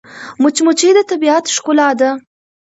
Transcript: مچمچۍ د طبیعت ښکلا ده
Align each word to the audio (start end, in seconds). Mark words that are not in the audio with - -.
مچمچۍ 0.41 0.91
د 0.95 0.99
طبیعت 1.09 1.45
ښکلا 1.55 1.89
ده 1.99 2.09